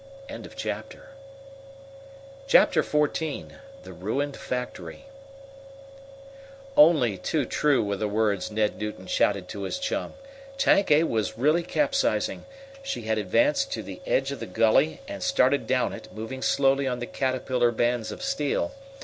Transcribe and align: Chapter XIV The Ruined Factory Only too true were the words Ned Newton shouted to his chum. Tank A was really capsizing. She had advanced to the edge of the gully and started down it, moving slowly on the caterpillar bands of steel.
Chapter 0.57 1.09
XIV 2.49 3.49
The 3.83 3.93
Ruined 3.93 4.35
Factory 4.35 5.05
Only 6.75 7.19
too 7.19 7.45
true 7.45 7.83
were 7.83 7.97
the 7.97 8.07
words 8.07 8.49
Ned 8.49 8.79
Newton 8.79 9.05
shouted 9.05 9.47
to 9.49 9.61
his 9.61 9.77
chum. 9.77 10.15
Tank 10.57 10.89
A 10.89 11.03
was 11.03 11.37
really 11.37 11.61
capsizing. 11.61 12.45
She 12.81 13.03
had 13.03 13.19
advanced 13.19 13.71
to 13.73 13.83
the 13.83 14.01
edge 14.07 14.31
of 14.31 14.39
the 14.39 14.47
gully 14.47 15.01
and 15.07 15.21
started 15.21 15.67
down 15.67 15.93
it, 15.93 16.11
moving 16.11 16.41
slowly 16.41 16.87
on 16.87 16.97
the 16.97 17.05
caterpillar 17.05 17.69
bands 17.69 18.11
of 18.11 18.23
steel. 18.23 18.73